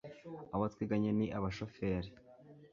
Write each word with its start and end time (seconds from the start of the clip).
Abo 0.53 0.65
twiganye 0.73 1.11
ni 1.17 1.27
abashoferi 1.37 2.09